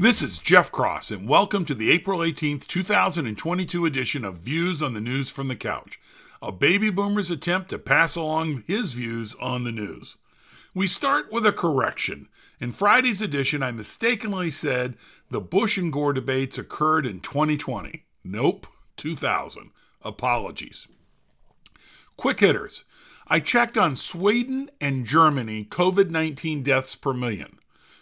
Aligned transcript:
This 0.00 0.22
is 0.22 0.38
Jeff 0.38 0.70
Cross, 0.70 1.10
and 1.10 1.28
welcome 1.28 1.64
to 1.64 1.74
the 1.74 1.90
April 1.90 2.20
18th, 2.20 2.68
2022 2.68 3.84
edition 3.84 4.24
of 4.24 4.36
Views 4.36 4.80
on 4.80 4.94
the 4.94 5.00
News 5.00 5.28
from 5.28 5.48
the 5.48 5.56
Couch, 5.56 5.98
a 6.40 6.52
baby 6.52 6.88
boomer's 6.88 7.32
attempt 7.32 7.68
to 7.70 7.80
pass 7.80 8.14
along 8.14 8.62
his 8.68 8.92
views 8.92 9.34
on 9.40 9.64
the 9.64 9.72
news. 9.72 10.16
We 10.72 10.86
start 10.86 11.32
with 11.32 11.44
a 11.44 11.52
correction. 11.52 12.28
In 12.60 12.70
Friday's 12.70 13.20
edition, 13.20 13.60
I 13.60 13.72
mistakenly 13.72 14.52
said 14.52 14.94
the 15.32 15.40
Bush 15.40 15.76
and 15.76 15.92
Gore 15.92 16.12
debates 16.12 16.58
occurred 16.58 17.04
in 17.04 17.18
2020. 17.18 18.04
Nope, 18.22 18.68
2000. 18.98 19.72
Apologies. 20.02 20.86
Quick 22.16 22.38
hitters. 22.38 22.84
I 23.26 23.40
checked 23.40 23.76
on 23.76 23.96
Sweden 23.96 24.70
and 24.80 25.06
Germany 25.06 25.64
COVID 25.64 26.10
19 26.10 26.62
deaths 26.62 26.94
per 26.94 27.12
million. 27.12 27.58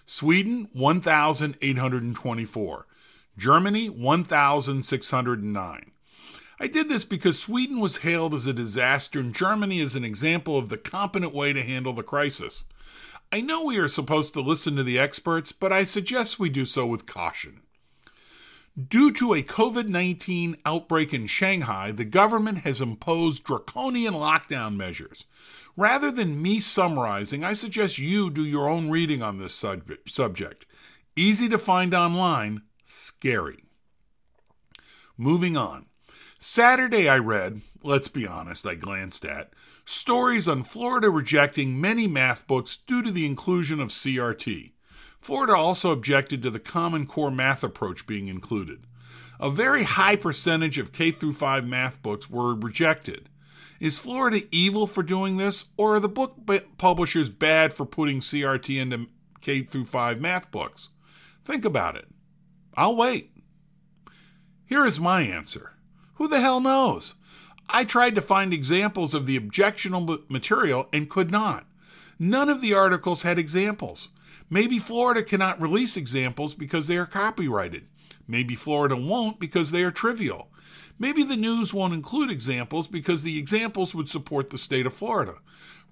Sweden, 0.06 0.68
1,824. 0.72 2.86
Germany, 3.36 3.90
1,609. 3.90 5.90
I 6.58 6.66
did 6.68 6.88
this 6.88 7.04
because 7.04 7.38
Sweden 7.38 7.80
was 7.80 7.98
hailed 7.98 8.34
as 8.34 8.46
a 8.46 8.54
disaster 8.54 9.20
and 9.20 9.34
Germany 9.34 9.80
as 9.80 9.96
an 9.96 10.04
example 10.04 10.56
of 10.56 10.70
the 10.70 10.78
competent 10.78 11.34
way 11.34 11.52
to 11.52 11.62
handle 11.62 11.92
the 11.92 12.02
crisis. 12.02 12.64
I 13.30 13.40
know 13.40 13.64
we 13.64 13.78
are 13.78 13.88
supposed 13.88 14.32
to 14.34 14.40
listen 14.40 14.76
to 14.76 14.84
the 14.84 14.98
experts, 14.98 15.52
but 15.52 15.72
I 15.72 15.84
suggest 15.84 16.38
we 16.38 16.48
do 16.48 16.64
so 16.64 16.86
with 16.86 17.04
caution. 17.04 17.60
Due 18.76 19.10
to 19.10 19.32
a 19.32 19.42
COVID 19.42 19.88
19 19.88 20.58
outbreak 20.66 21.14
in 21.14 21.26
Shanghai, 21.26 21.92
the 21.92 22.04
government 22.04 22.58
has 22.58 22.82
imposed 22.82 23.42
draconian 23.42 24.12
lockdown 24.12 24.76
measures. 24.76 25.24
Rather 25.78 26.10
than 26.10 26.42
me 26.42 26.60
summarizing, 26.60 27.42
I 27.42 27.54
suggest 27.54 27.98
you 27.98 28.28
do 28.28 28.44
your 28.44 28.68
own 28.68 28.90
reading 28.90 29.22
on 29.22 29.38
this 29.38 29.54
subject. 29.54 30.66
Easy 31.16 31.48
to 31.48 31.56
find 31.56 31.94
online, 31.94 32.62
scary. 32.84 33.64
Moving 35.16 35.56
on. 35.56 35.86
Saturday, 36.38 37.08
I 37.08 37.16
read, 37.16 37.62
let's 37.82 38.08
be 38.08 38.26
honest, 38.26 38.66
I 38.66 38.74
glanced 38.74 39.24
at, 39.24 39.54
stories 39.86 40.46
on 40.46 40.64
Florida 40.64 41.08
rejecting 41.08 41.80
many 41.80 42.06
math 42.06 42.46
books 42.46 42.76
due 42.76 43.02
to 43.02 43.10
the 43.10 43.24
inclusion 43.24 43.80
of 43.80 43.88
CRT. 43.88 44.72
Florida 45.26 45.56
also 45.56 45.90
objected 45.90 46.40
to 46.40 46.50
the 46.50 46.60
Common 46.60 47.04
Core 47.04 47.32
math 47.32 47.64
approach 47.64 48.06
being 48.06 48.28
included. 48.28 48.84
A 49.40 49.50
very 49.50 49.82
high 49.82 50.14
percentage 50.14 50.78
of 50.78 50.92
K 50.92 51.10
5 51.10 51.66
math 51.66 52.00
books 52.00 52.30
were 52.30 52.54
rejected. 52.54 53.28
Is 53.80 53.98
Florida 53.98 54.42
evil 54.52 54.86
for 54.86 55.02
doing 55.02 55.36
this, 55.36 55.64
or 55.76 55.96
are 55.96 56.00
the 56.00 56.08
book 56.08 56.36
publishers 56.78 57.28
bad 57.28 57.72
for 57.72 57.84
putting 57.84 58.20
CRT 58.20 58.80
into 58.80 59.08
K 59.40 59.64
5 59.64 60.20
math 60.20 60.52
books? 60.52 60.90
Think 61.44 61.64
about 61.64 61.96
it. 61.96 62.06
I'll 62.76 62.94
wait. 62.94 63.32
Here 64.64 64.86
is 64.86 65.00
my 65.00 65.22
answer. 65.22 65.72
Who 66.14 66.28
the 66.28 66.40
hell 66.40 66.60
knows? 66.60 67.16
I 67.68 67.82
tried 67.82 68.14
to 68.14 68.22
find 68.22 68.52
examples 68.52 69.12
of 69.12 69.26
the 69.26 69.34
objectionable 69.34 70.18
material 70.28 70.88
and 70.92 71.10
could 71.10 71.32
not. 71.32 71.66
None 72.16 72.48
of 72.48 72.60
the 72.60 72.74
articles 72.74 73.22
had 73.22 73.40
examples. 73.40 74.08
Maybe 74.48 74.78
Florida 74.78 75.22
cannot 75.22 75.60
release 75.60 75.96
examples 75.96 76.54
because 76.54 76.86
they 76.86 76.96
are 76.96 77.06
copyrighted. 77.06 77.86
Maybe 78.28 78.54
Florida 78.54 78.96
won't 78.96 79.40
because 79.40 79.70
they 79.70 79.82
are 79.82 79.90
trivial. 79.90 80.48
Maybe 80.98 81.22
the 81.22 81.36
news 81.36 81.74
won't 81.74 81.94
include 81.94 82.30
examples 82.30 82.88
because 82.88 83.22
the 83.22 83.38
examples 83.38 83.94
would 83.94 84.08
support 84.08 84.50
the 84.50 84.58
state 84.58 84.86
of 84.86 84.94
Florida. 84.94 85.34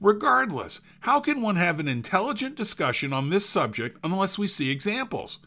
Regardless, 0.01 0.81
how 1.01 1.21
can 1.21 1.43
one 1.43 1.57
have 1.57 1.79
an 1.79 1.89
intelligent 1.89 2.57
discussion 2.57 3.13
on 3.13 3.31
this 3.31 3.49
subject 3.49 3.99
unless 4.03 4.39
we 4.39 4.47
see 4.47 4.71
examples? 4.71 5.39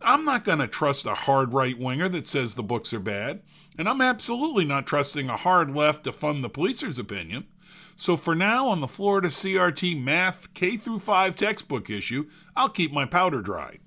I'm 0.00 0.24
not 0.24 0.44
going 0.44 0.58
to 0.60 0.68
trust 0.68 1.06
a 1.06 1.14
hard 1.14 1.52
right 1.52 1.78
winger 1.78 2.08
that 2.10 2.26
says 2.26 2.54
the 2.54 2.62
books 2.62 2.92
are 2.92 3.00
bad, 3.00 3.42
and 3.76 3.88
I'm 3.88 4.00
absolutely 4.00 4.64
not 4.64 4.86
trusting 4.86 5.28
a 5.28 5.36
hard 5.36 5.74
left 5.74 6.04
to 6.04 6.12
fund 6.12 6.44
the 6.44 6.48
policer's 6.48 6.98
opinion. 6.98 7.46
So 7.96 8.16
for 8.16 8.34
now, 8.34 8.68
on 8.68 8.80
the 8.80 8.88
Florida 8.88 9.28
CRT 9.28 10.02
Math 10.02 10.52
K 10.54 10.76
through 10.76 11.00
5 11.00 11.34
textbook 11.34 11.90
issue, 11.90 12.28
I'll 12.56 12.68
keep 12.68 12.92
my 12.92 13.04
powder 13.04 13.42
dry. 13.42 13.78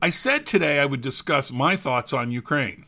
I 0.00 0.10
said 0.10 0.46
today 0.46 0.78
I 0.78 0.86
would 0.86 1.00
discuss 1.00 1.50
my 1.50 1.74
thoughts 1.76 2.12
on 2.12 2.30
Ukraine. 2.30 2.84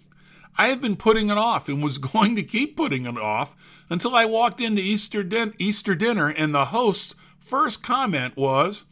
I 0.57 0.69
have 0.69 0.81
been 0.81 0.97
putting 0.97 1.31
it 1.31 1.39
off 1.39 1.69
and 1.69 1.83
was 1.83 1.99
going 2.13 2.37
to 2.37 2.43
keep 2.43 2.77
putting 2.77 3.07
it 3.07 3.17
off 3.17 3.57
until 3.89 4.15
I 4.15 4.25
walked 4.25 4.61
into 4.61 4.83
Easter, 4.83 5.23
din- 5.23 5.55
Easter 5.59 5.95
dinner 5.95 6.29
and 6.29 6.55
the 6.55 6.67
host's 6.67 7.15
first 7.39 7.83
comment 7.83 8.37
was, 8.37 8.85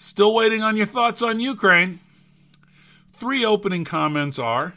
Still 0.00 0.32
waiting 0.32 0.62
on 0.62 0.76
your 0.76 0.86
thoughts 0.86 1.22
on 1.22 1.40
Ukraine. 1.40 1.98
Three 3.14 3.44
opening 3.44 3.84
comments 3.84 4.38
are 4.38 4.74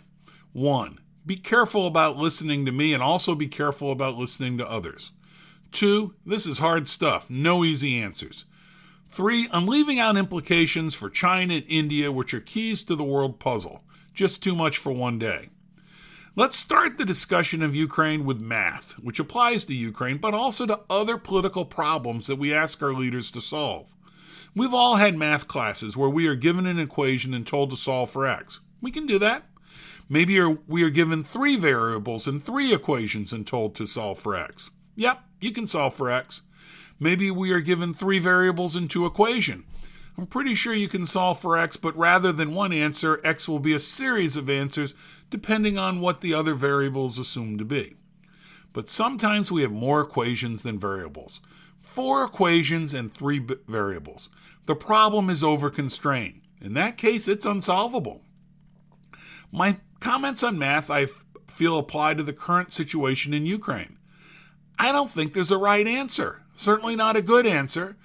1. 0.53 0.97
Be 1.26 1.36
careful 1.36 1.86
about 1.86 2.18
listening 2.18 2.66
to 2.66 2.72
me 2.72 2.94
and 2.94 3.04
also 3.04 3.36
be 3.36 3.48
careful 3.48 3.92
about 3.92 4.18
listening 4.18 4.58
to 4.58 4.70
others. 4.70 5.12
Two, 5.72 6.16
this 6.26 6.46
is 6.46 6.59
hard 6.59 6.88
stuff, 6.88 7.30
no 7.30 7.64
easy 7.64 8.02
answers. 8.02 8.46
Three, 9.08 9.48
I'm 9.52 9.68
leaving 9.68 10.00
out 10.00 10.18
implications 10.18 10.96
for 10.96 11.09
China 11.09 11.56
and 11.56 11.66
India, 11.68 12.12
which 12.12 12.34
are 12.34 12.40
keys 12.40 12.82
to 12.84 12.96
the 12.96 13.04
world 13.04 13.40
puzzle. 13.40 13.84
Just 14.14 14.42
too 14.42 14.56
much 14.56 14.78
for 14.78 14.92
one 14.92 15.20
day. 15.20 15.50
Let's 16.36 16.56
start 16.56 16.98
the 16.98 17.06
discussion 17.06 17.62
of 17.62 17.76
Ukraine 17.76 18.24
with 18.24 18.40
math, 18.40 18.94
which 18.94 19.20
applies 19.20 19.66
to 19.66 19.74
Ukraine, 19.74 20.18
but 20.18 20.34
also 20.34 20.66
to 20.66 20.80
other 20.90 21.18
political 21.18 21.66
problems 21.66 22.28
that 22.28 22.38
we 22.38 22.53
ask 22.53 22.82
our 22.82 22.94
leaders 22.94 23.32
to 23.32 23.42
solve. 23.42 23.94
We've 24.56 24.74
all 24.74 24.96
had 24.96 25.18
math 25.18 25.48
classes 25.48 25.96
where 25.96 26.09
we 26.09 26.28
are 26.28 26.36
given 26.36 26.66
an 26.66 26.80
equation 26.80 27.34
and 27.34 27.46
told 27.46 27.70
to 27.70 27.78
solve 27.78 28.09
for 28.12 28.26
x. 28.26 28.62
We 28.82 28.92
can 28.92 29.06
do 29.06 29.20
that. 29.20 29.44
Maybe 30.11 30.44
we 30.67 30.83
are 30.83 30.89
given 30.89 31.23
three 31.23 31.55
variables 31.55 32.27
and 32.27 32.44
three 32.44 32.73
equations 32.73 33.31
and 33.31 33.47
told 33.47 33.75
to 33.75 33.85
solve 33.85 34.19
for 34.19 34.35
x. 34.35 34.69
Yep, 34.97 35.23
you 35.39 35.53
can 35.53 35.67
solve 35.67 35.94
for 35.94 36.11
x. 36.11 36.41
Maybe 36.99 37.31
we 37.31 37.53
are 37.53 37.61
given 37.61 37.94
three 37.94 38.19
variables 38.19 38.75
and 38.75 38.89
two 38.89 39.05
equation. 39.05 39.63
I'm 40.17 40.27
pretty 40.27 40.53
sure 40.53 40.73
you 40.73 40.89
can 40.89 41.07
solve 41.07 41.39
for 41.39 41.57
x, 41.57 41.77
but 41.77 41.95
rather 41.95 42.33
than 42.33 42.53
one 42.53 42.73
answer, 42.73 43.22
x 43.23 43.47
will 43.47 43.59
be 43.59 43.72
a 43.72 43.79
series 43.79 44.35
of 44.35 44.49
answers 44.49 44.95
depending 45.29 45.77
on 45.77 46.01
what 46.01 46.19
the 46.19 46.33
other 46.33 46.55
variables 46.55 47.17
assume 47.17 47.57
to 47.57 47.63
be. 47.63 47.95
But 48.73 48.89
sometimes 48.89 49.49
we 49.49 49.61
have 49.61 49.72
more 49.72 50.01
equations 50.01 50.63
than 50.63 50.78
variables. 50.78 51.39
Four 51.79 52.25
equations 52.25 52.93
and 52.93 53.13
three 53.13 53.39
variables. 53.66 54.29
The 54.66 54.75
problem 54.75 55.29
is 55.29 55.41
overconstrained. 55.41 56.41
In 56.59 56.73
that 56.73 56.97
case, 56.97 57.29
it's 57.29 57.45
unsolvable. 57.45 58.23
My 59.53 59.78
comments 60.01 60.44
on 60.44 60.59
math 60.59 60.89
I 60.89 61.07
feel 61.47 61.78
apply 61.78 62.16
to 62.16 62.23
the 62.23 62.34
current 62.34 62.73
situation 62.73 63.34
in 63.34 63.45
Ukraine. 63.45 63.97
I 64.78 64.91
don't 64.91 65.09
think 65.09 65.31
there's 65.31 65.51
a 65.51 65.57
right 65.57 65.88
answer, 65.88 66.41
certainly 66.53 66.97
not 66.97 67.16
a 67.16 67.22
good 67.22 67.45
answer. 67.45 67.95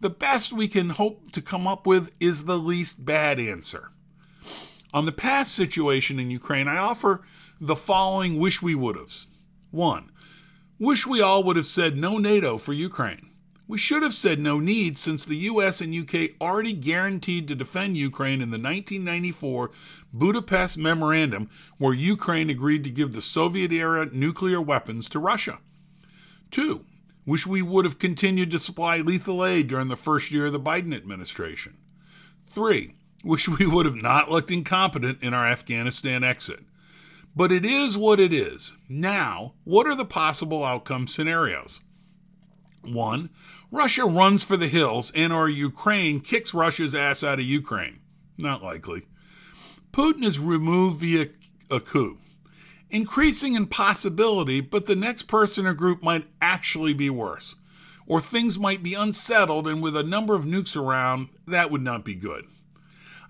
The 0.00 0.10
best 0.10 0.52
we 0.52 0.68
can 0.68 0.90
hope 0.90 1.30
to 1.32 1.40
come 1.40 1.66
up 1.66 1.86
with 1.86 2.14
is 2.20 2.44
the 2.44 2.58
least 2.58 3.06
bad 3.06 3.40
answer. 3.40 3.90
On 4.92 5.06
the 5.06 5.12
past 5.12 5.54
situation 5.54 6.18
in 6.18 6.30
Ukraine, 6.30 6.68
I 6.68 6.76
offer 6.76 7.22
the 7.60 7.76
following 7.76 8.38
wish 8.38 8.60
we 8.60 8.74
would 8.74 8.96
have. 8.96 9.12
1. 9.70 10.10
Wish 10.78 11.06
we 11.06 11.20
all 11.20 11.42
would 11.44 11.56
have 11.56 11.66
said 11.66 11.96
no 11.96 12.18
NATO 12.18 12.58
for 12.58 12.72
Ukraine. 12.72 13.30
We 13.66 13.78
should 13.78 14.02
have 14.02 14.12
said 14.12 14.40
no 14.40 14.60
need 14.60 14.98
since 14.98 15.24
the 15.24 15.36
US 15.36 15.80
and 15.80 15.94
UK 15.94 16.32
already 16.40 16.74
guaranteed 16.74 17.48
to 17.48 17.54
defend 17.54 17.96
Ukraine 17.96 18.42
in 18.42 18.50
the 18.50 18.58
1994 18.58 19.70
Budapest 20.12 20.76
Memorandum, 20.76 21.48
where 21.78 21.94
Ukraine 21.94 22.50
agreed 22.50 22.84
to 22.84 22.90
give 22.90 23.14
the 23.14 23.22
Soviet 23.22 23.72
era 23.72 24.06
nuclear 24.12 24.60
weapons 24.60 25.08
to 25.08 25.18
Russia. 25.18 25.58
2. 26.50 26.84
Wish 27.26 27.46
we 27.46 27.62
would 27.62 27.86
have 27.86 27.98
continued 27.98 28.50
to 28.50 28.58
supply 28.58 28.98
lethal 28.98 29.44
aid 29.44 29.68
during 29.68 29.88
the 29.88 29.96
first 29.96 30.30
year 30.30 30.46
of 30.46 30.52
the 30.52 30.60
Biden 30.60 30.94
administration. 30.94 31.78
3. 32.50 32.94
Wish 33.24 33.48
we 33.48 33.64
would 33.66 33.86
have 33.86 33.96
not 33.96 34.30
looked 34.30 34.50
incompetent 34.50 35.22
in 35.22 35.32
our 35.32 35.46
Afghanistan 35.46 36.22
exit. 36.22 36.60
But 37.34 37.50
it 37.50 37.64
is 37.64 37.96
what 37.96 38.20
it 38.20 38.32
is. 38.32 38.76
Now, 38.90 39.54
what 39.64 39.86
are 39.86 39.96
the 39.96 40.04
possible 40.04 40.62
outcome 40.62 41.06
scenarios? 41.06 41.80
1. 42.86 43.30
Russia 43.70 44.04
runs 44.04 44.44
for 44.44 44.56
the 44.56 44.68
hills 44.68 45.10
and 45.14 45.32
or 45.32 45.48
Ukraine 45.48 46.20
kicks 46.20 46.54
Russia's 46.54 46.94
ass 46.94 47.22
out 47.24 47.38
of 47.38 47.44
Ukraine. 47.44 48.00
Not 48.36 48.62
likely. 48.62 49.06
Putin 49.92 50.24
is 50.24 50.38
removed 50.38 51.00
via 51.00 51.28
a 51.70 51.80
coup. 51.80 52.18
Increasing 52.90 53.54
in 53.54 53.66
possibility, 53.66 54.60
but 54.60 54.86
the 54.86 54.96
next 54.96 55.22
person 55.24 55.66
or 55.66 55.74
group 55.74 56.02
might 56.02 56.26
actually 56.40 56.94
be 56.94 57.10
worse. 57.10 57.56
Or 58.06 58.20
things 58.20 58.58
might 58.58 58.82
be 58.82 58.94
unsettled, 58.94 59.66
and 59.66 59.82
with 59.82 59.96
a 59.96 60.02
number 60.02 60.34
of 60.34 60.44
nukes 60.44 60.76
around, 60.76 61.28
that 61.46 61.70
would 61.70 61.80
not 61.80 62.04
be 62.04 62.14
good. 62.14 62.44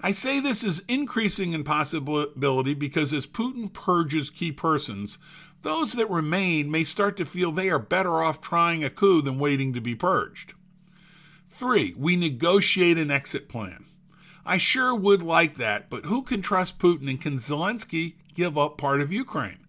I 0.00 0.12
say 0.12 0.38
this 0.38 0.62
is 0.62 0.82
increasing 0.86 1.52
in 1.54 1.64
possibility 1.64 2.74
because 2.74 3.14
as 3.14 3.26
Putin 3.26 3.72
purges 3.72 4.28
key 4.28 4.52
persons, 4.52 5.16
those 5.64 5.94
that 5.94 6.08
remain 6.10 6.70
may 6.70 6.84
start 6.84 7.16
to 7.16 7.24
feel 7.24 7.50
they 7.50 7.70
are 7.70 7.78
better 7.78 8.22
off 8.22 8.40
trying 8.40 8.84
a 8.84 8.90
coup 8.90 9.20
than 9.20 9.38
waiting 9.38 9.72
to 9.72 9.80
be 9.80 9.94
purged. 9.94 10.54
3. 11.48 11.94
We 11.96 12.16
negotiate 12.16 12.98
an 12.98 13.10
exit 13.10 13.48
plan. 13.48 13.86
I 14.46 14.58
sure 14.58 14.94
would 14.94 15.22
like 15.22 15.56
that, 15.56 15.88
but 15.88 16.04
who 16.04 16.22
can 16.22 16.42
trust 16.42 16.78
Putin 16.78 17.08
and 17.08 17.20
can 17.20 17.38
Zelensky 17.38 18.14
give 18.34 18.58
up 18.58 18.76
part 18.76 19.00
of 19.00 19.12
Ukraine? 19.12 19.66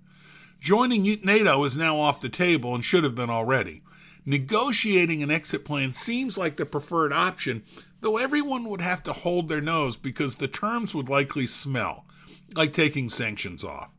Joining 0.59 1.03
NATO 1.23 1.63
is 1.63 1.77
now 1.77 1.97
off 1.97 2.21
the 2.21 2.29
table 2.29 2.75
and 2.75 2.83
should 2.83 3.03
have 3.03 3.15
been 3.15 3.29
already. 3.29 3.81
Negotiating 4.25 5.23
an 5.23 5.31
exit 5.31 5.63
plan 5.63 5.93
seems 5.93 6.37
like 6.37 6.57
the 6.57 6.65
preferred 6.65 7.13
option, 7.13 7.63
though 8.01 8.17
everyone 8.17 8.65
would 8.65 8.81
have 8.81 9.01
to 9.03 9.13
hold 9.13 9.47
their 9.47 9.61
nose 9.61 9.95
because 9.95 10.35
the 10.35 10.47
terms 10.47 10.93
would 10.93 11.07
likely 11.07 11.45
smell, 11.45 12.05
like 12.53 12.73
taking 12.73 13.09
sanctions 13.09 13.63
off. 13.63 13.91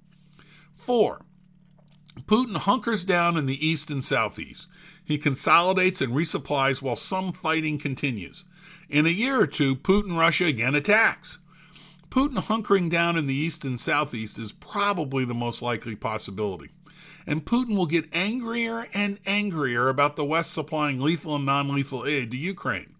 4. 0.74 1.20
Putin 2.24 2.56
hunkers 2.56 3.04
down 3.04 3.36
in 3.36 3.46
the 3.46 3.66
east 3.66 3.90
and 3.90 4.04
southeast. 4.04 4.68
He 5.04 5.18
consolidates 5.18 6.00
and 6.00 6.12
resupplies 6.12 6.82
while 6.82 6.96
some 6.96 7.32
fighting 7.32 7.78
continues. 7.78 8.44
In 8.88 9.06
a 9.06 9.10
year 9.10 9.40
or 9.40 9.46
two, 9.46 9.76
Putin 9.76 10.18
Russia 10.18 10.46
again 10.46 10.74
attacks. 10.74 11.38
Putin 12.10 12.38
hunkering 12.38 12.90
down 12.90 13.16
in 13.16 13.26
the 13.26 13.34
east 13.34 13.64
and 13.64 13.78
southeast 13.78 14.38
is 14.38 14.52
probably 14.52 15.24
the 15.24 15.34
most 15.34 15.60
likely 15.60 15.94
possibility. 15.94 16.70
And 17.26 17.44
Putin 17.44 17.76
will 17.76 17.86
get 17.86 18.08
angrier 18.12 18.88
and 18.94 19.18
angrier 19.26 19.88
about 19.88 20.16
the 20.16 20.24
West 20.24 20.52
supplying 20.52 21.00
lethal 21.00 21.36
and 21.36 21.44
non 21.44 21.68
lethal 21.68 22.06
aid 22.06 22.30
to 22.30 22.36
Ukraine. 22.36 22.94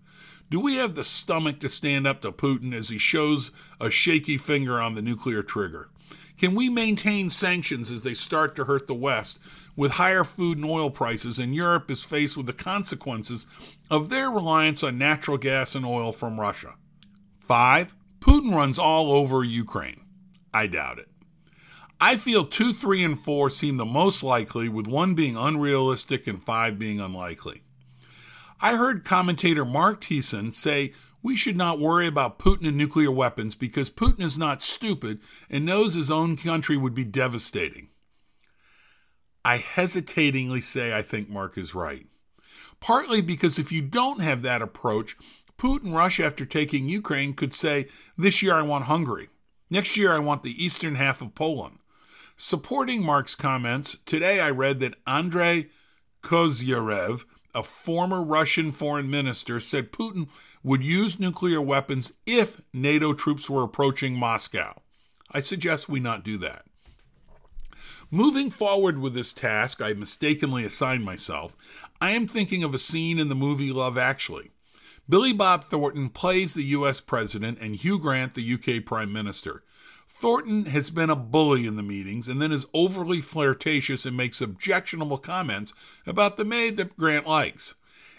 Do 0.51 0.61
we 0.61 0.77
have 0.77 0.95
the 0.95 1.05
stomach 1.05 1.59
to 1.61 1.69
stand 1.69 2.07
up 2.07 2.21
to 2.23 2.31
Putin 2.31 2.73
as 2.73 2.91
he 2.91 2.99
shows 2.99 3.51
a 3.81 3.91
shaky 3.91 4.39
finger 4.39 4.81
on 4.81 4.95
the 4.95 5.03
nuclear 5.03 5.43
trigger? 5.43 5.89
Can 6.39 6.55
we 6.55 6.69
maintain 6.69 7.31
sanctions 7.31 7.91
as 7.91 8.03
they 8.03 8.13
start 8.13 8.55
to 8.57 8.65
hurt 8.65 8.87
the 8.87 8.95
West 8.95 9.39
with 9.75 9.93
higher 9.93 10.25
food 10.25 10.59
and 10.59 10.67
oil 10.67 10.91
prices 10.91 11.39
and 11.39 11.55
Europe 11.55 11.91
is 11.91 12.05
faced 12.05 12.37
with 12.37 12.47
the 12.47 12.53
consequences 12.53 13.47
of 13.91 14.11
their 14.11 14.31
reliance 14.31 14.83
on 14.83 14.99
natural 14.99 15.39
gas 15.39 15.75
and 15.75 15.87
oil 15.87 16.13
from 16.13 16.39
Russia? 16.39 16.75
5. 17.41 17.95
Putin 18.21 18.55
runs 18.55 18.79
all 18.79 19.13
over 19.13 19.45
Ukraine. 19.45 20.03
I 20.53 20.67
doubt 20.67 20.99
it. 20.99 21.09
I 21.99 22.17
feel 22.19 22.45
2, 22.45 22.75
3, 22.75 23.05
and 23.05 23.19
4 23.19 23.49
seem 23.49 23.79
the 23.79 23.87
most 23.87 24.23
likely, 24.23 24.69
with 24.69 24.87
1 24.87 25.15
being 25.15 25.37
unrealistic 25.37 26.27
and 26.27 26.43
5 26.43 26.79
being 26.79 27.01
unlikely. 27.01 27.63
I 28.61 28.77
heard 28.77 29.05
commentator 29.05 29.65
Mark 29.65 30.03
Thiessen 30.03 30.53
say 30.53 30.93
we 31.27 31.35
should 31.35 31.57
not 31.57 31.81
worry 31.81 32.07
about 32.07 32.39
Putin 32.39 32.69
and 32.69 32.77
nuclear 32.77 33.11
weapons 33.11 33.57
because 33.57 33.91
Putin 33.91 34.21
is 34.21 34.39
not 34.39 34.63
stupid 34.63 35.19
and 35.51 35.67
knows 35.67 35.95
his 35.95 36.09
own 36.09 36.37
country 36.37 36.77
would 36.77 36.95
be 36.95 37.03
devastating. 37.03 37.89
I 39.45 39.57
hesitatingly 39.57 40.61
say 40.61 40.95
I 40.95 41.03
think 41.03 41.29
Mark 41.29 41.59
is 41.59 41.75
right. 41.75 42.07
Partly 42.79 43.23
because 43.23 43.59
if 43.59 43.73
you 43.73 43.83
don't 43.83 44.21
have 44.21 44.43
that 44.43 44.63
approach, 44.63 45.17
Putin, 45.59 45.93
Russia, 45.93 46.25
after 46.25 46.47
taking 46.47 46.89
Ukraine, 46.89 47.35
could 47.35 47.53
say, 47.53 47.89
This 48.17 48.41
year 48.41 48.55
I 48.55 48.63
want 48.63 48.85
Hungary. 48.85 49.29
Next 49.69 49.97
year 49.97 50.15
I 50.15 50.21
want 50.21 50.45
the 50.45 50.65
eastern 50.65 50.95
half 50.95 51.21
of 51.21 51.35
Poland. 51.35 51.81
Supporting 52.37 53.05
Mark's 53.05 53.35
comments, 53.35 53.99
today 54.07 54.39
I 54.39 54.51
read 54.51 54.79
that 54.79 54.95
Andrei 55.09 55.71
Kozyrev, 56.23 57.25
a 57.57 57.63
former 57.63 58.23
Russian 58.23 58.71
foreign 58.71 59.11
minister, 59.11 59.59
said 59.59 59.91
Putin 59.91 60.29
would 60.63 60.85
use 60.85 61.19
nuclear 61.19 61.61
weapons 61.61 62.13
if 62.27 62.61
NATO 62.75 63.15
troops 63.15 63.49
were 63.49 63.63
approaching 63.63 64.15
Moscow. 64.15 64.83
I 65.33 65.41
suggest 65.41 65.89
we 65.89 65.99
not 65.99 66.23
do 66.23 66.37
that. 66.39 66.67
Moving 68.11 68.51
forward 68.51 68.99
with 68.99 69.15
this 69.15 69.33
task 69.33 69.81
I 69.81 69.95
mistakenly 69.95 70.65
assigned 70.65 71.05
myself, 71.05 71.57
I 72.01 72.11
am 72.11 72.29
thinking 72.29 72.63
of 72.63 72.75
a 72.75 72.79
scene 72.79 73.19
in 73.19 73.29
the 73.29 73.35
movie 73.35 73.73
Love 73.73 73.97
Actually. 73.99 74.51
Billy 75.09 75.33
Bob 75.33 75.65
Thornton 75.65 76.11
plays 76.11 76.55
the 76.55 76.65
U.S. 76.65 77.01
President 77.01 77.59
and 77.61 77.75
Hugh 77.75 77.99
Grant 77.99 78.35
the 78.35 78.55
UK 78.55 78.85
Prime 78.85 79.13
Minister. 79.13 79.63
Thornton 80.19 80.65
has 80.65 80.89
been 80.89 81.11
a 81.11 81.15
bully 81.15 81.67
in 81.67 81.77
the 81.77 81.83
meetings 81.83 82.27
and 82.27 82.41
then 82.41 82.51
is 82.51 82.65
overly 82.73 83.21
flirtatious 83.21 84.07
and 84.07 84.17
makes 84.17 84.41
objectionable 84.41 85.19
comments 85.19 85.75
about 86.07 86.39
the 86.39 86.45
maid 86.45 86.79
that 86.79 86.97
Grant 86.97 87.27
likes. 87.27 87.75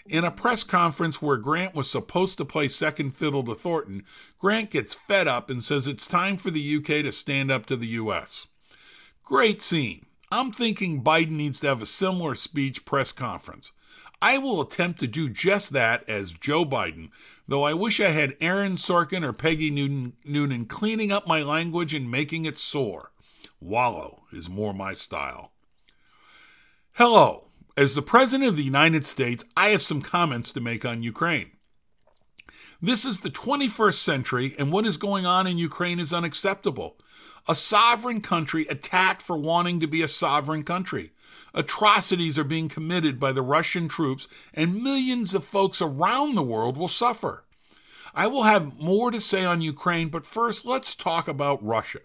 In 0.06 0.22
a 0.22 0.30
press 0.30 0.62
conference 0.62 1.20
where 1.20 1.36
Grant 1.36 1.74
was 1.74 1.90
supposed 1.90 2.38
to 2.38 2.44
play 2.44 2.68
second 2.68 3.16
fiddle 3.16 3.42
to 3.42 3.54
Thornton, 3.54 4.04
Grant 4.38 4.70
gets 4.70 4.94
fed 4.94 5.26
up 5.26 5.50
and 5.50 5.64
says 5.64 5.88
it's 5.88 6.06
time 6.06 6.36
for 6.36 6.52
the 6.52 6.76
UK 6.76 7.02
to 7.02 7.10
stand 7.10 7.50
up 7.50 7.66
to 7.66 7.76
the 7.76 7.88
US. 7.88 8.46
Great 9.24 9.60
scene. 9.60 10.06
I'm 10.30 10.52
thinking 10.52 11.02
Biden 11.02 11.32
needs 11.32 11.58
to 11.60 11.66
have 11.66 11.82
a 11.82 11.86
similar 11.86 12.36
speech 12.36 12.84
press 12.84 13.10
conference. 13.10 13.72
I 14.20 14.38
will 14.38 14.60
attempt 14.60 14.98
to 15.00 15.06
do 15.06 15.28
just 15.28 15.72
that 15.72 16.08
as 16.08 16.32
Joe 16.32 16.64
Biden, 16.64 17.10
though 17.46 17.62
I 17.62 17.74
wish 17.74 18.00
I 18.00 18.08
had 18.08 18.36
Aaron 18.40 18.72
Sorkin 18.76 19.22
or 19.22 19.32
Peggy 19.32 19.70
Noonan, 19.70 20.14
Noonan 20.24 20.66
cleaning 20.66 21.12
up 21.12 21.26
my 21.26 21.42
language 21.42 21.94
and 21.94 22.10
making 22.10 22.44
it 22.44 22.58
soar. 22.58 23.12
Wallow 23.60 24.24
is 24.32 24.50
more 24.50 24.74
my 24.74 24.92
style. 24.92 25.52
Hello. 26.92 27.44
As 27.76 27.94
the 27.94 28.02
President 28.02 28.48
of 28.48 28.56
the 28.56 28.64
United 28.64 29.06
States, 29.06 29.44
I 29.56 29.68
have 29.68 29.82
some 29.82 30.02
comments 30.02 30.52
to 30.52 30.60
make 30.60 30.84
on 30.84 31.04
Ukraine. 31.04 31.52
This 32.80 33.04
is 33.04 33.18
the 33.18 33.30
21st 33.30 33.94
century, 33.94 34.54
and 34.58 34.72
what 34.72 34.86
is 34.86 34.96
going 34.96 35.26
on 35.26 35.46
in 35.46 35.58
Ukraine 35.58 35.98
is 35.98 36.12
unacceptable. 36.12 36.96
A 37.48 37.54
sovereign 37.54 38.20
country 38.20 38.66
attacked 38.68 39.22
for 39.22 39.36
wanting 39.36 39.80
to 39.80 39.86
be 39.86 40.02
a 40.02 40.08
sovereign 40.08 40.62
country. 40.62 41.12
Atrocities 41.54 42.38
are 42.38 42.44
being 42.44 42.68
committed 42.68 43.18
by 43.18 43.32
the 43.32 43.42
Russian 43.42 43.88
troops, 43.88 44.28
and 44.52 44.82
millions 44.82 45.34
of 45.34 45.44
folks 45.44 45.80
around 45.80 46.34
the 46.34 46.42
world 46.42 46.76
will 46.76 46.88
suffer. 46.88 47.44
I 48.14 48.26
will 48.26 48.44
have 48.44 48.78
more 48.78 49.10
to 49.10 49.20
say 49.20 49.44
on 49.44 49.60
Ukraine, 49.60 50.08
but 50.08 50.26
first 50.26 50.66
let's 50.66 50.94
talk 50.94 51.28
about 51.28 51.64
Russia. 51.64 52.00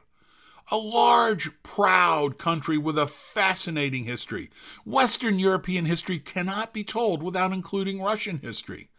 A 0.71 0.77
large, 0.77 1.49
proud 1.61 2.37
country 2.37 2.77
with 2.77 2.97
a 2.97 3.07
fascinating 3.07 4.05
history. 4.05 4.49
Western 4.85 5.39
European 5.39 5.85
history 5.85 6.19
cannot 6.19 6.73
be 6.73 6.83
told 6.83 7.21
without 7.21 7.51
including 7.51 8.01
Russian 8.01 8.39
history. 8.39 8.89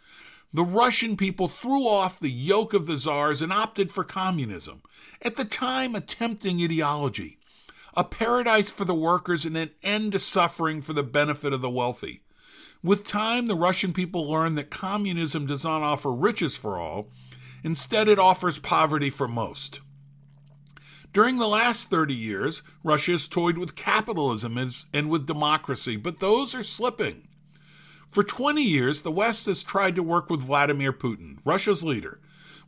The 0.54 0.62
Russian 0.62 1.16
people 1.16 1.48
threw 1.48 1.84
off 1.84 2.20
the 2.20 2.30
yoke 2.30 2.74
of 2.74 2.86
the 2.86 2.96
czars 2.96 3.42
and 3.42 3.52
opted 3.52 3.90
for 3.90 4.04
communism, 4.04 4.82
at 5.20 5.34
the 5.34 5.44
time 5.44 5.96
a 5.96 6.00
tempting 6.00 6.62
ideology, 6.62 7.38
a 7.96 8.04
paradise 8.04 8.70
for 8.70 8.84
the 8.84 8.94
workers 8.94 9.44
and 9.44 9.56
an 9.56 9.70
end 9.82 10.12
to 10.12 10.20
suffering 10.20 10.80
for 10.80 10.92
the 10.92 11.02
benefit 11.02 11.52
of 11.52 11.60
the 11.60 11.68
wealthy. 11.68 12.22
With 12.84 13.04
time, 13.04 13.48
the 13.48 13.56
Russian 13.56 13.92
people 13.92 14.30
learned 14.30 14.56
that 14.56 14.70
communism 14.70 15.46
does 15.46 15.64
not 15.64 15.82
offer 15.82 16.12
riches 16.12 16.56
for 16.56 16.78
all, 16.78 17.10
instead, 17.64 18.06
it 18.06 18.20
offers 18.20 18.60
poverty 18.60 19.10
for 19.10 19.26
most. 19.26 19.80
During 21.12 21.38
the 21.38 21.48
last 21.48 21.90
30 21.90 22.14
years, 22.14 22.62
Russia 22.84 23.10
has 23.10 23.26
toyed 23.26 23.58
with 23.58 23.74
capitalism 23.74 24.56
and 24.92 25.10
with 25.10 25.26
democracy, 25.26 25.96
but 25.96 26.20
those 26.20 26.54
are 26.54 26.62
slipping. 26.62 27.26
For 28.14 28.22
20 28.22 28.62
years, 28.62 29.02
the 29.02 29.10
West 29.10 29.46
has 29.46 29.64
tried 29.64 29.96
to 29.96 30.02
work 30.04 30.30
with 30.30 30.46
Vladimir 30.46 30.92
Putin, 30.92 31.38
Russia's 31.44 31.82
leader. 31.82 32.20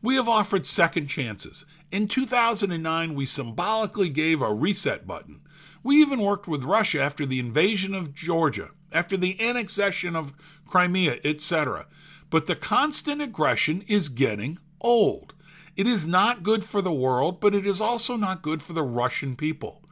We 0.03 0.17
have 0.17 0.29
offered 0.29 0.67
second 0.67 1.07
chances. 1.07 1.65
In 1.93 2.09
2009, 2.09 3.15
we 3.15 3.27
symbolically 3.27 4.09
gave 4.09 4.43
a 4.43 4.53
reset 4.53 5.07
button. 5.07 5.43
We 5.85 6.01
even 6.01 6.21
worked 6.21 6.49
with 6.49 6.65
Russia 6.65 7.01
after 7.01 7.25
the 7.25 7.39
invasion 7.39 7.95
of 7.95 8.13
Georgia, 8.13 8.71
after 8.91 9.17
the 9.17 9.41
annexation 9.41 10.17
of 10.17 10.35
Crimea, 10.67 11.21
etc. 11.23 11.87
But 12.29 12.49
the 12.49 12.57
constant 12.57 13.23
aggression 13.23 13.85
is 13.87 14.09
getting 14.09 14.59
old. 14.81 15.33
It 15.77 15.87
is 15.87 16.09
not 16.09 16.43
good 16.43 16.65
for 16.65 16.83
the 16.83 16.93
world, 16.93 17.39
but 17.39 17.55
it 17.55 17.65
is 17.65 17.81
also 17.81 18.17
not 18.17 18.43
good 18.43 18.63
for 18.63 18.73
the 18.73 18.83
Russian 18.83 19.37
people. 19.37 19.85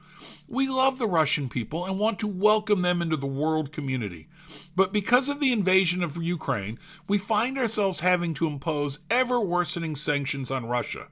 We 0.46 0.68
love 0.68 0.98
the 0.98 1.06
Russian 1.06 1.48
people 1.48 1.86
and 1.86 1.98
want 1.98 2.18
to 2.20 2.26
welcome 2.26 2.82
them 2.82 3.00
into 3.00 3.16
the 3.16 3.26
world 3.26 3.72
community. 3.72 4.28
But 4.76 4.92
because 4.92 5.28
of 5.28 5.40
the 5.40 5.52
invasion 5.52 6.02
of 6.02 6.22
Ukraine, 6.22 6.78
we 7.08 7.18
find 7.18 7.56
ourselves 7.56 8.00
having 8.00 8.34
to 8.34 8.46
impose 8.46 8.98
ever 9.10 9.40
worsening 9.40 9.96
sanctions 9.96 10.50
on 10.50 10.66
Russia. 10.66 11.08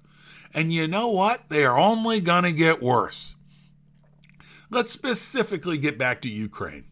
And 0.53 0.73
you 0.73 0.87
know 0.87 1.09
what? 1.09 1.49
They 1.49 1.65
are 1.65 1.79
only 1.79 2.21
going 2.21 2.45
to 2.45 2.53
get 2.53 2.83
worse. 2.83 3.35
Let's 4.71 4.93
specifically 4.93 5.79
get 5.79 5.99
back 5.99 6.21
to 6.23 6.29
Ukraine. 6.29 6.85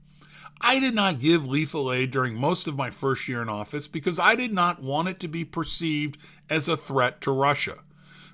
I 0.60 0.80
did 0.80 0.94
not 0.94 1.18
give 1.18 1.46
lethal 1.46 1.92
aid 1.92 2.10
during 2.10 2.34
most 2.34 2.66
of 2.66 2.76
my 2.76 2.90
first 2.90 3.26
year 3.28 3.40
in 3.40 3.48
office 3.48 3.88
because 3.88 4.18
I 4.18 4.34
did 4.34 4.52
not 4.52 4.82
want 4.82 5.08
it 5.08 5.20
to 5.20 5.28
be 5.28 5.44
perceived 5.44 6.18
as 6.50 6.68
a 6.68 6.76
threat 6.76 7.20
to 7.22 7.30
Russia. 7.30 7.78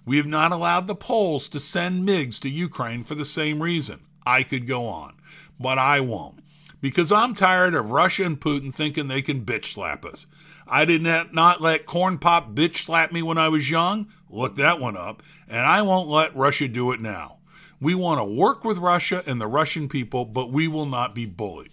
We 0.06 0.16
have 0.16 0.26
not 0.26 0.52
allowed 0.52 0.86
the 0.86 0.94
Poles 0.94 1.48
to 1.48 1.60
send 1.60 2.08
MiGs 2.08 2.40
to 2.40 2.48
Ukraine 2.48 3.02
for 3.02 3.14
the 3.14 3.24
same 3.24 3.62
reason. 3.62 4.00
I 4.24 4.42
could 4.42 4.66
go 4.66 4.86
on, 4.86 5.16
but 5.60 5.78
I 5.78 6.00
won't 6.00 6.40
because 6.80 7.10
I'm 7.10 7.34
tired 7.34 7.74
of 7.74 7.90
Russia 7.90 8.24
and 8.24 8.40
Putin 8.40 8.72
thinking 8.72 9.08
they 9.08 9.22
can 9.22 9.44
bitch 9.44 9.66
slap 9.66 10.04
us. 10.04 10.26
I 10.68 10.84
did 10.84 11.02
not 11.02 11.60
let 11.60 11.86
Corn 11.86 12.18
Pop 12.18 12.54
bitch 12.54 12.76
slap 12.76 13.12
me 13.12 13.22
when 13.22 13.38
I 13.38 13.48
was 13.48 13.70
young. 13.70 14.06
Look 14.30 14.56
that 14.56 14.78
one 14.78 14.96
up. 14.96 15.22
And 15.48 15.60
I 15.60 15.82
won't 15.82 16.08
let 16.08 16.36
Russia 16.36 16.68
do 16.68 16.92
it 16.92 17.00
now. 17.00 17.38
We 17.80 17.94
want 17.94 18.20
to 18.20 18.24
work 18.24 18.64
with 18.64 18.78
Russia 18.78 19.22
and 19.26 19.40
the 19.40 19.46
Russian 19.46 19.88
people, 19.88 20.24
but 20.24 20.52
we 20.52 20.68
will 20.68 20.86
not 20.86 21.14
be 21.14 21.26
bullied. 21.26 21.72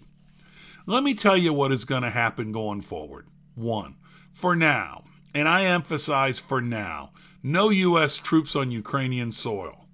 Let 0.86 1.02
me 1.02 1.14
tell 1.14 1.36
you 1.36 1.52
what 1.52 1.72
is 1.72 1.84
going 1.84 2.02
to 2.02 2.10
happen 2.10 2.52
going 2.52 2.80
forward. 2.80 3.26
One, 3.54 3.96
for 4.32 4.54
now, 4.54 5.04
and 5.34 5.48
I 5.48 5.64
emphasize 5.64 6.38
for 6.38 6.62
now, 6.62 7.10
no 7.42 7.68
U.S. 7.70 8.16
troops 8.16 8.54
on 8.54 8.70
Ukrainian 8.70 9.32
soil. 9.32 9.84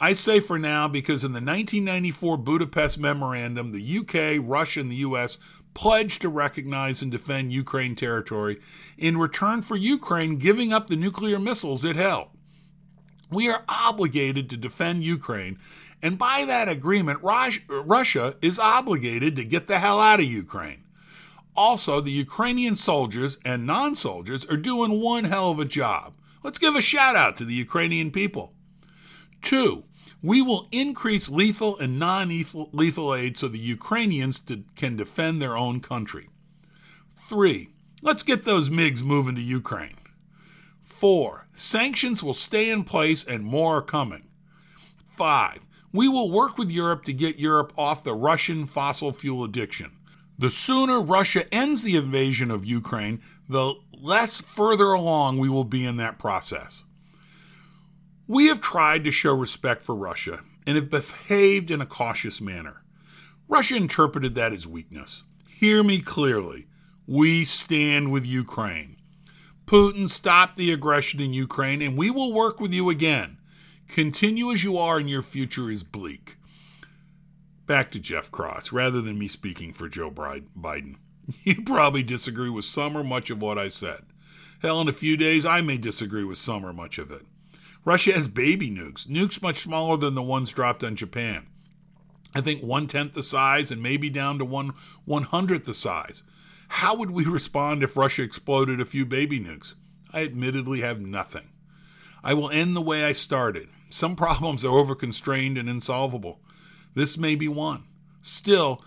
I 0.00 0.14
say 0.14 0.40
for 0.40 0.58
now 0.58 0.88
because 0.88 1.22
in 1.22 1.30
the 1.32 1.36
1994 1.36 2.36
Budapest 2.38 2.98
Memorandum, 2.98 3.70
the 3.70 3.98
UK, 3.98 4.44
Russia, 4.44 4.80
and 4.80 4.90
the 4.90 4.96
US 4.96 5.38
pledged 5.74 6.22
to 6.22 6.28
recognize 6.28 7.02
and 7.02 7.12
defend 7.12 7.52
Ukraine 7.52 7.94
territory 7.94 8.60
in 8.98 9.16
return 9.16 9.62
for 9.62 9.76
Ukraine 9.76 10.36
giving 10.36 10.72
up 10.72 10.88
the 10.88 10.96
nuclear 10.96 11.38
missiles 11.38 11.84
it 11.84 11.96
held. 11.96 12.28
We 13.30 13.48
are 13.48 13.62
obligated 13.68 14.50
to 14.50 14.56
defend 14.56 15.04
Ukraine, 15.04 15.58
and 16.02 16.18
by 16.18 16.44
that 16.46 16.68
agreement, 16.68 17.20
Russia 17.22 18.34
is 18.42 18.58
obligated 18.58 19.36
to 19.36 19.44
get 19.44 19.68
the 19.68 19.78
hell 19.78 20.00
out 20.00 20.20
of 20.20 20.26
Ukraine. 20.26 20.81
Also, 21.54 22.00
the 22.00 22.10
Ukrainian 22.10 22.76
soldiers 22.76 23.38
and 23.44 23.66
non 23.66 23.94
soldiers 23.94 24.44
are 24.46 24.56
doing 24.56 25.00
one 25.00 25.24
hell 25.24 25.50
of 25.50 25.58
a 25.58 25.64
job. 25.64 26.14
Let's 26.42 26.58
give 26.58 26.74
a 26.74 26.82
shout 26.82 27.14
out 27.14 27.36
to 27.38 27.44
the 27.44 27.54
Ukrainian 27.54 28.10
people. 28.10 28.54
Two, 29.42 29.84
we 30.22 30.40
will 30.40 30.68
increase 30.72 31.28
lethal 31.28 31.78
and 31.78 31.98
non 31.98 32.28
lethal 32.72 33.14
aid 33.14 33.36
so 33.36 33.48
the 33.48 33.58
Ukrainians 33.58 34.40
to, 34.40 34.64
can 34.76 34.96
defend 34.96 35.42
their 35.42 35.56
own 35.56 35.80
country. 35.80 36.28
Three, 37.28 37.70
let's 38.00 38.22
get 38.22 38.44
those 38.44 38.70
MiGs 38.70 39.02
moving 39.02 39.34
to 39.34 39.42
Ukraine. 39.42 39.96
Four, 40.80 41.48
sanctions 41.54 42.22
will 42.22 42.34
stay 42.34 42.70
in 42.70 42.84
place 42.84 43.24
and 43.24 43.44
more 43.44 43.78
are 43.78 43.82
coming. 43.82 44.28
Five, 44.96 45.66
we 45.92 46.08
will 46.08 46.30
work 46.30 46.56
with 46.56 46.70
Europe 46.70 47.04
to 47.04 47.12
get 47.12 47.38
Europe 47.38 47.72
off 47.76 48.04
the 48.04 48.14
Russian 48.14 48.66
fossil 48.66 49.12
fuel 49.12 49.44
addiction. 49.44 49.92
The 50.42 50.50
sooner 50.50 51.00
Russia 51.00 51.44
ends 51.54 51.84
the 51.84 51.94
invasion 51.94 52.50
of 52.50 52.64
Ukraine, 52.64 53.22
the 53.48 53.74
less 53.92 54.40
further 54.40 54.86
along 54.86 55.38
we 55.38 55.48
will 55.48 55.62
be 55.62 55.86
in 55.86 55.98
that 55.98 56.18
process. 56.18 56.82
We 58.26 58.48
have 58.48 58.60
tried 58.60 59.04
to 59.04 59.12
show 59.12 59.36
respect 59.36 59.82
for 59.82 59.94
Russia 59.94 60.40
and 60.66 60.74
have 60.74 60.90
behaved 60.90 61.70
in 61.70 61.80
a 61.80 61.86
cautious 61.86 62.40
manner. 62.40 62.82
Russia 63.46 63.76
interpreted 63.76 64.34
that 64.34 64.52
as 64.52 64.66
weakness. 64.66 65.22
Hear 65.46 65.84
me 65.84 66.00
clearly. 66.00 66.66
We 67.06 67.44
stand 67.44 68.10
with 68.10 68.26
Ukraine. 68.26 68.96
Putin, 69.64 70.10
stop 70.10 70.56
the 70.56 70.72
aggression 70.72 71.20
in 71.20 71.32
Ukraine, 71.32 71.80
and 71.80 71.96
we 71.96 72.10
will 72.10 72.32
work 72.32 72.58
with 72.58 72.72
you 72.72 72.90
again. 72.90 73.38
Continue 73.86 74.50
as 74.50 74.64
you 74.64 74.76
are, 74.76 74.98
and 74.98 75.08
your 75.08 75.22
future 75.22 75.70
is 75.70 75.84
bleak. 75.84 76.34
Back 77.66 77.92
to 77.92 78.00
Jeff 78.00 78.30
Cross, 78.30 78.72
rather 78.72 79.00
than 79.00 79.18
me 79.18 79.28
speaking 79.28 79.72
for 79.72 79.88
Joe 79.88 80.10
Biden. 80.10 80.96
You 81.44 81.62
probably 81.62 82.02
disagree 82.02 82.50
with 82.50 82.64
some 82.64 82.96
or 82.96 83.04
much 83.04 83.30
of 83.30 83.40
what 83.40 83.56
I 83.56 83.68
said. 83.68 84.02
Hell, 84.60 84.80
in 84.80 84.88
a 84.88 84.92
few 84.92 85.16
days, 85.16 85.46
I 85.46 85.60
may 85.60 85.78
disagree 85.78 86.24
with 86.24 86.38
some 86.38 86.64
or 86.66 86.72
much 86.72 86.98
of 86.98 87.12
it. 87.12 87.22
Russia 87.84 88.12
has 88.12 88.26
baby 88.26 88.70
nukes, 88.70 89.06
nukes 89.06 89.40
much 89.40 89.58
smaller 89.58 89.96
than 89.96 90.14
the 90.14 90.22
ones 90.22 90.50
dropped 90.52 90.82
on 90.82 90.96
Japan. 90.96 91.46
I 92.34 92.40
think 92.40 92.62
one 92.62 92.86
tenth 92.86 93.12
the 93.12 93.22
size 93.22 93.70
and 93.70 93.82
maybe 93.82 94.10
down 94.10 94.38
to 94.38 94.44
one 94.44 94.72
one 95.04 95.24
hundredth 95.24 95.64
the 95.64 95.74
size. 95.74 96.22
How 96.68 96.94
would 96.96 97.10
we 97.10 97.24
respond 97.24 97.82
if 97.82 97.96
Russia 97.96 98.22
exploded 98.22 98.80
a 98.80 98.84
few 98.84 99.04
baby 99.04 99.38
nukes? 99.38 99.74
I 100.12 100.22
admittedly 100.22 100.80
have 100.80 101.00
nothing. 101.00 101.50
I 102.24 102.34
will 102.34 102.50
end 102.50 102.76
the 102.76 102.80
way 102.80 103.04
I 103.04 103.12
started. 103.12 103.68
Some 103.90 104.16
problems 104.16 104.64
are 104.64 104.78
overconstrained 104.78 105.58
and 105.58 105.68
insolvable. 105.68 106.40
This 106.94 107.16
may 107.16 107.34
be 107.34 107.48
one. 107.48 107.84
Still, 108.22 108.82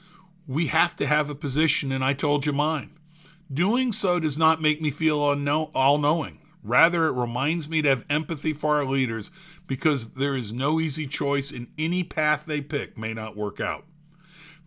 we 0.47 0.67
have 0.67 0.95
to 0.97 1.05
have 1.05 1.29
a 1.29 1.35
position, 1.35 1.91
and 1.91 2.03
I 2.03 2.13
told 2.13 2.45
you 2.45 2.53
mine. 2.53 2.91
Doing 3.51 3.91
so 3.91 4.19
does 4.19 4.38
not 4.38 4.62
make 4.62 4.81
me 4.81 4.91
feel 4.91 5.19
all 5.19 5.97
knowing. 5.97 6.39
Rather, 6.63 7.05
it 7.05 7.12
reminds 7.12 7.69
me 7.69 7.83
to 7.83 7.89
have 7.89 8.05
empathy 8.09 8.51
for 8.51 8.77
our 8.77 8.85
leaders 8.85 9.29
because 9.67 10.13
there 10.13 10.35
is 10.35 10.51
no 10.51 10.79
easy 10.79 11.05
choice 11.05 11.51
and 11.51 11.67
any 11.77 12.03
path 12.03 12.45
they 12.45 12.59
pick 12.59 12.97
may 12.97 13.13
not 13.13 13.38
work 13.38 13.59
out. 13.59 13.85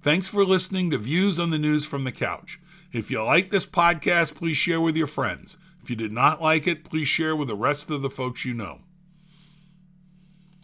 Thanks 0.00 0.28
for 0.28 0.44
listening 0.44 0.90
to 0.90 0.98
Views 0.98 1.40
on 1.40 1.50
the 1.50 1.58
News 1.58 1.84
from 1.84 2.04
the 2.04 2.12
Couch. 2.12 2.60
If 2.92 3.10
you 3.10 3.22
like 3.24 3.50
this 3.50 3.66
podcast, 3.66 4.36
please 4.36 4.56
share 4.56 4.80
with 4.80 4.96
your 4.96 5.08
friends. 5.08 5.58
If 5.82 5.90
you 5.90 5.96
did 5.96 6.12
not 6.12 6.40
like 6.40 6.68
it, 6.68 6.84
please 6.84 7.08
share 7.08 7.34
with 7.34 7.48
the 7.48 7.56
rest 7.56 7.90
of 7.90 8.00
the 8.02 8.10
folks 8.10 8.44
you 8.44 8.54
know. 8.54 8.78